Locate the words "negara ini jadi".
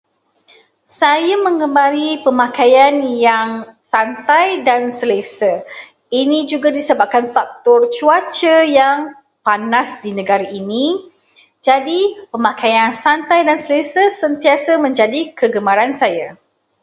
10.19-11.99